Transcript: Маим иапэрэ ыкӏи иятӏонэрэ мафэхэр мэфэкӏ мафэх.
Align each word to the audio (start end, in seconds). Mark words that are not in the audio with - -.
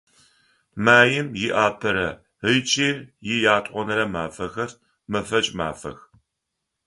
Маим 0.85 1.27
иапэрэ 1.45 2.09
ыкӏи 2.53 2.89
иятӏонэрэ 3.33 4.05
мафэхэр 4.13 4.71
мэфэкӏ 5.11 5.51
мафэх. 5.57 5.99